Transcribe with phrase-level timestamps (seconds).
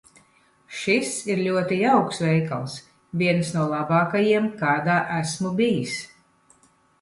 [0.83, 2.77] Šis ir ļoti jauks veikals.
[3.23, 6.01] Viens no labākajiem, kādā esmu bijis.